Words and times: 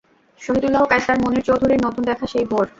শহীদুল্লাহ 0.41 0.83
কায়সার, 0.85 1.17
মুনীর 1.19 1.43
চৌধুরীর 1.43 1.83
নতুন 1.83 2.03
দেখা 2.03 2.25
সেই 2.27 2.45
ভোর। 2.45 2.65